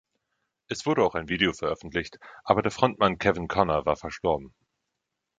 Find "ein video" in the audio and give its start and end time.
1.13-1.53